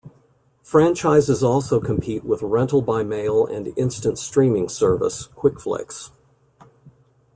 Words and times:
Franchises 0.63 1.43
also 1.43 1.79
compete 1.79 2.23
with 2.23 2.41
rental-by-mail 2.41 3.45
and 3.45 3.71
instant 3.77 4.17
streaming 4.17 4.67
service, 4.67 5.27
Quickflix. 5.35 6.09